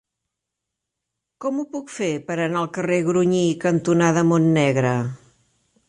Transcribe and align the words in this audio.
Com 1.45 1.59
ho 1.59 1.65
puc 1.75 1.93
fer 1.97 2.09
per 2.31 2.39
anar 2.47 2.59
al 2.65 2.73
carrer 2.79 2.99
Grunyí 3.11 3.45
cantonada 3.67 4.29
Montnegre? 4.35 4.97